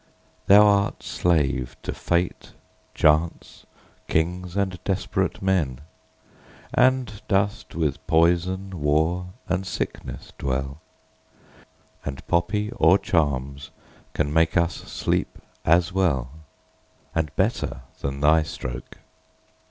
Thou'rt 0.47 1.03
slave 1.03 1.77
to 1.83 1.93
fate, 1.93 2.53
chance, 2.95 3.67
kings, 4.07 4.57
and 4.57 4.83
desperate 4.83 5.43
men, 5.43 5.81
And 6.73 7.21
dost 7.27 7.75
with 7.75 8.07
poison, 8.07 8.81
war, 8.81 9.27
and 9.47 9.63
sickness 9.63 10.33
dwell; 10.39 10.81
10 12.03 12.13
And 12.15 12.27
poppy 12.27 12.71
or 12.77 12.97
charms 12.97 13.69
can 14.15 14.33
make 14.33 14.57
us 14.57 14.73
sleep 14.73 15.37
as 15.65 15.93
well 15.93 16.31
And 17.13 17.29
better 17.35 17.81
than 17.99 18.21
thy 18.21 18.41
stroke. 18.41 18.97